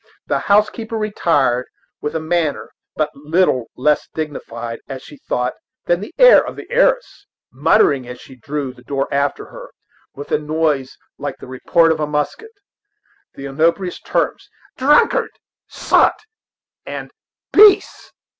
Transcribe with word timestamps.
The 0.25 0.39
housekeeper 0.39 0.97
retired, 0.97 1.67
with 2.01 2.15
a 2.15 2.19
manner 2.19 2.71
but 2.95 3.11
little 3.13 3.65
less 3.75 4.09
dignified, 4.15 4.79
as 4.89 5.03
she 5.03 5.17
thought, 5.29 5.53
than 5.85 5.99
the 5.99 6.11
air 6.17 6.43
of 6.43 6.55
the 6.55 6.65
heiress, 6.71 7.27
muttering 7.51 8.07
as 8.07 8.19
she 8.19 8.35
drew 8.35 8.73
the 8.73 8.81
door 8.81 9.07
after 9.13 9.51
her, 9.51 9.69
with 10.15 10.31
a 10.31 10.39
noise 10.39 10.97
like 11.19 11.37
the 11.37 11.45
report 11.45 11.91
of 11.91 11.99
a 11.99 12.07
musket, 12.07 12.49
the 13.35 13.45
opprobrious 13.45 13.99
terms 13.99 14.49
of 14.75 14.79
"drunkard," 14.79 15.29
"sot," 15.69 16.15
and 16.83 17.11
"beast." 17.53 18.11